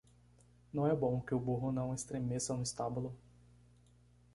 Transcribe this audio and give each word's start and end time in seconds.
Não 0.73 0.87
é 0.87 0.95
bom 0.95 1.21
que 1.21 1.35
o 1.35 1.39
burro 1.39 1.71
não 1.71 1.93
estremeça 1.93 2.57
no 2.57 2.63
estábulo. 2.63 3.15